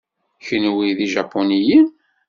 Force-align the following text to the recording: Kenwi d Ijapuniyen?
Kenwi 0.45 0.89
d 0.97 0.99
Ijapuniyen? 1.05 1.87